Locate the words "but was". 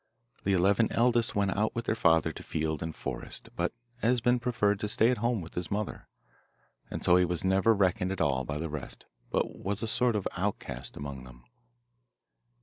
9.29-9.83